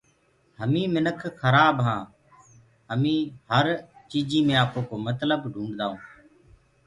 همينٚ 0.59 0.91
منک 0.93 1.21
کرآب 1.39 1.75
هآن 1.85 2.05
همينٚ 2.91 3.31
هر 3.51 3.65
چيجيٚ 4.09 4.45
مي 4.47 4.53
آپوڪو 4.63 4.95
متلب 5.05 5.41
ڍونٚڊدآئونٚ 5.53 6.03